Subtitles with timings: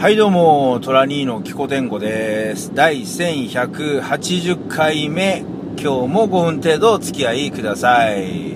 [0.00, 2.72] はいどうも、トラニーのキコテンゴです。
[2.74, 5.44] 第1180回目、
[5.76, 8.54] 今日も5分程度お付き合いください。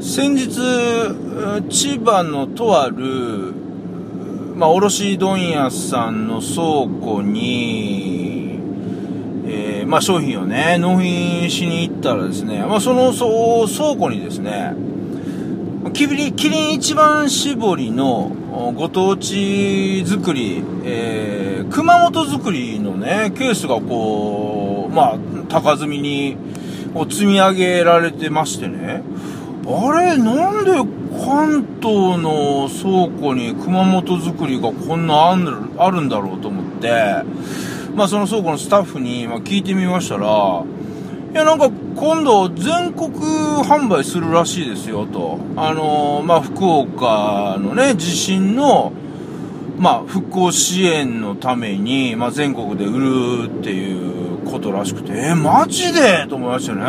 [0.00, 0.48] 先日、
[1.70, 3.54] 千葉のとある、
[4.56, 8.58] まあ、卸問屋さんの倉庫に、
[9.46, 14.74] えーまあ、商品をね、納品しに行ったらですね、まあ、その、倉庫にですね、
[15.92, 18.30] キリキリン一番搾りの
[18.76, 21.44] ご当地作り、えー
[21.74, 26.36] 熊本作りのね、ケースがこう、まあ、高積みに
[27.10, 29.02] 積み上げられてましてね、
[29.66, 30.70] あれ、なんで
[31.24, 37.24] 関東の倉庫に熊本作りがこんなあんあるんだろうと思って、
[37.96, 40.64] まあその倉庫のスタッフに聞いてみましたら、
[41.32, 45.38] いや、なんか、今度、全国販売するらしいですよ、と。
[45.56, 48.92] あのーまあ、福岡のね、地震の、
[49.78, 56.26] まあ、復興支援のために、まあ、全国で売るっていうことらしくて、え、マジで？
[56.28, 56.82] と思いましたね。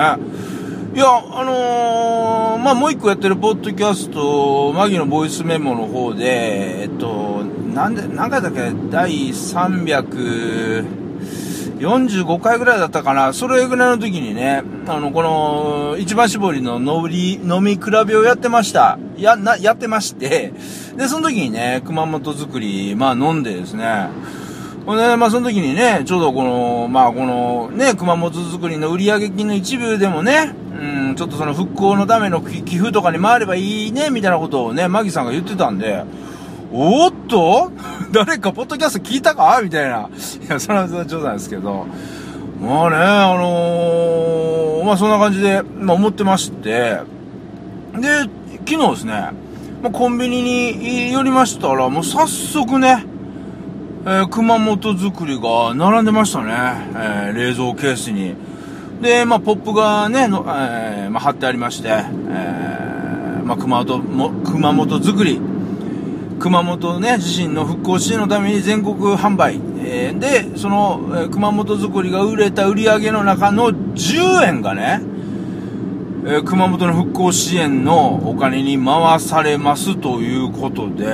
[0.96, 11.05] いや、あのーまあ、もう一個やってるポッドキャスト、マギのボイスメモの方で、えっと、なんで、何回だっけ、第300、
[11.80, 18.98] 45回ぐらいだったかな、それぐらいの時にね、あの、この、一番搾りの飲み、飲み比べをやってました。
[19.18, 20.54] や、な、やってまして、
[20.96, 24.08] で、その時にね、熊本作り、まあ飲んでですね、
[24.86, 36.04] ほんで、まあその時にね、ちょうどこの、まあこの、ね、熊本作りの売上金の一部でもね、うん、ちょっとその復興のための寄付とかに回ればいいね、みたいなことをね、マギさんが言ってたんで、
[36.78, 37.72] おっと？
[38.12, 39.60] 誰かポッドキャスト聞いたか？
[39.64, 40.10] みたいな。
[40.10, 41.86] いや、それは冗談ですけど。
[42.62, 46.70] まあね、あのーまあそんな感じで、まあ思ってまして。
[46.70, 47.02] で、
[48.68, 49.14] 昨日ですね、
[49.82, 53.06] まあコンビニに寄りましたら、もう早速ね、
[54.06, 56.52] えー熊本作りが並んでましたね。
[56.96, 58.36] えー冷蔵ケースに。
[59.02, 65.40] で、まあポップがね、のえーまあ貼ってありまして、えーまあ熊本も、熊本作り。
[66.40, 69.60] 熊本ね、地震の復興支援のために全国販売。
[69.80, 75.02] えーで、その、えー熊本作りが売れた売り上げの中の10円がね、
[76.26, 81.06] えー熊本の復興支援のお金に回されますということで、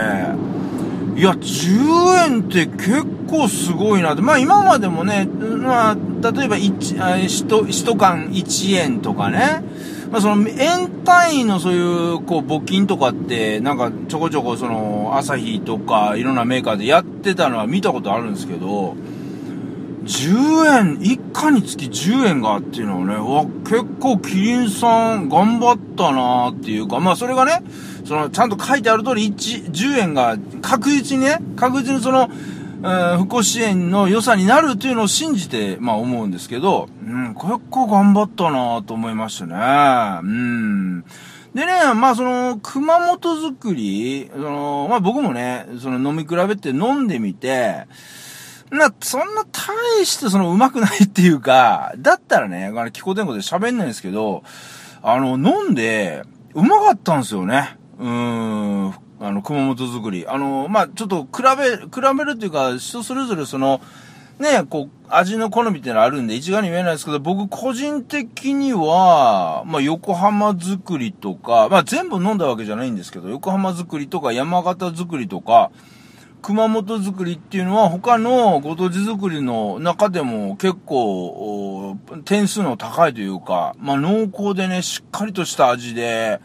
[1.15, 4.21] いや、10円って結構すごいなって。
[4.21, 9.63] まあ今までもね、まあ、例えば1、1、1缶1円とかね、
[10.11, 18.95] まあその円単位のそういうこう募金とかってなんかちょこちょこその朝日とかいろんなメーカーでやってたのは見たことあるんですけど、
[20.03, 27.63] 10円、一家につき10円がっていうのはね、わ、結構キリンさん頑張ったなーっていうか、まあそれがね、
[28.03, 32.29] そのちゃんと書いてある通り1、10円が確実にね、確実にその、
[32.83, 40.27] えー復興支援の良さになるっていうのを信じて、まあ思うんですけど、うん、結構頑張ったなと思いましたね。
[40.27, 41.01] うん。
[41.53, 47.87] でね、まあその、熊本作り、その、まあ僕もね、その飲み比べて飲んでみて、
[48.71, 54.43] な、そんな大してその上手くないっていうか、だったらね、あの、気候天候で喋んないんですけど、
[55.03, 57.77] あの、飲んで、うまかったんですよね。
[57.99, 60.25] うーん、あの、熊本作り。
[60.27, 63.79] あの、まあ、ちょっと比べ、比べるっていうか、人それぞれその、
[64.39, 75.71] ね、こう、味の好みっていうのはあるんで、一概に言えないですけど、僕個人的には、まあ、横浜作りとか、まあ、全部飲んだわけじゃないんですけど、横浜作りとか山形作りとか、
[76.41, 86.41] 熊本作りっていうのは他のご当地作りの中でも結構点数の高いというか、まあ濃厚でね、しっかりとした味で、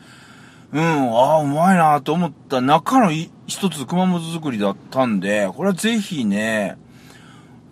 [0.73, 2.61] うん、ああ、うまいなと思った。
[2.61, 6.77] 中の一つ熊本作りだったんで、これはぜひね、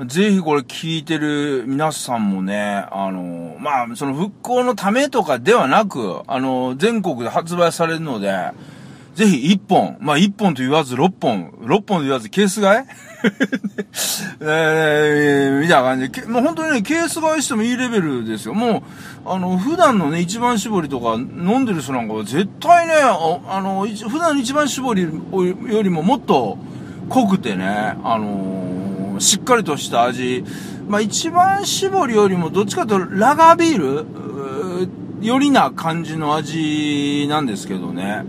[0.06, 8.50] ぜひこれ聞いてる皆さんもね、あの、まあ、その復興のためとかではなく、あの、全国で発売されるので、
[9.14, 12.84] ぜひ1本、まあ1本と言わず6本、6本と言わずケース買い？
[14.40, 18.54] えー、みたいな感じで、もう本当にね、ケース買いしてもいいレベルですよ。
[18.54, 18.82] も
[19.24, 22.94] う、あの、普段のね、一番搾りとか飲んでる人なんかは絶対ね、
[23.48, 26.58] あの、普段の一番搾りよりももっと
[27.08, 28.64] 濃くてね、あのー
[29.20, 30.44] しっかりとした味。
[30.88, 34.88] まあ一番搾りよりもどっちかというとラガービール？
[35.22, 38.24] よりな感じの味なんですけどね。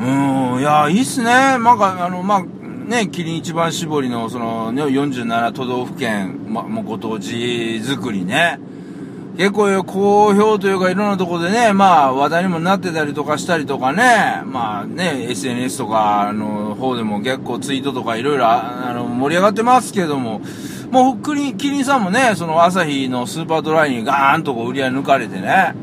[0.00, 1.24] うん、いや、いいっすね。
[1.26, 8.58] なんか、あの、まあ、ね、キリン一番搾りの、その、ね、47都道府県、ま、もうご当地作りね。
[9.36, 20.42] 結構好評というかいろんなところでね、まあ話題にもなってたりとかしたりとかね、まあね、SNS とかあの方でも結構ツイートとかいろいろあの盛り上がってますけども、
[20.90, 25.74] もうふっくり、キリンさんもね、その朝日のスーパードライにガーンとこう売り上げ抜かれてね、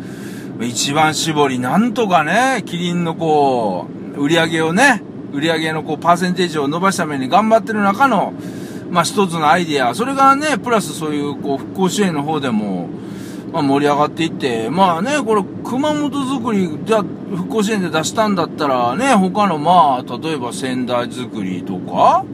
[0.61, 5.01] 一番絞り、なんとかね、キリンのこう、売り上げをね、
[5.33, 8.33] 売り上げのこう、パーセンテージを伸ばすために頑張ってる中の、
[8.89, 12.89] まあ一つのアイディア、それがね、プラスそういうこう、復興支援の方でも、
[13.51, 17.03] まあ、盛り上がっていって、まあね、これ、熊本づくり、じゃ
[17.35, 22.25] 復興支援で出したんだったらね、他のまあ、例えば仙台作りとか、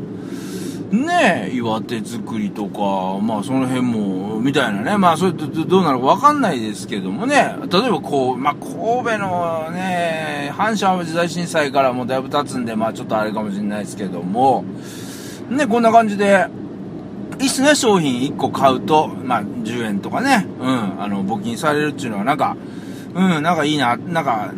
[0.93, 14.63] ね岩手作りとか、まあその辺も、みたいなね、まあそれどどうなるかわかんないですけどもね、例えばこう、まあ神戸のね、阪神淡路大震災からもだいぶ経つんで、まあちょっとあれかもしれないですけども、
[15.49, 16.47] ね、こんな感じで、
[17.39, 18.21] いいっすね、商品。
[18.21, 22.55] 1個買うと、まあ10円とかね、うん、あの、募金されるっていうのはなんか、
[23.15, 24.53] うん、なんかいいな、なんか、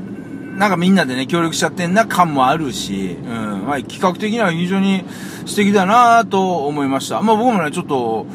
[0.58, 5.04] なんかみんなでね、協力しちゃってんな感もあるし、うん、まあ企画的には非常に
[5.46, 7.22] 素敵だなと思いました。
[7.22, 8.26] まあ僕もね、ちょっと、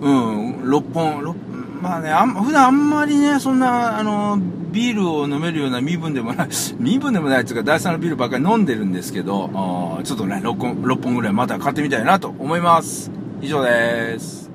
[0.00, 1.46] うん、6本、6
[1.82, 4.38] まあね、あん普段あんまりね、そんな、あの、
[4.72, 6.48] ビールを飲めるような身分でもない、
[6.78, 13.10] 身分でもないっていうか、第三のビールばっかり飲んでるんですけど、ちょっとね、6本、6本ぐらいまた買ってみたいなと思います。
[13.40, 14.45] 以上です。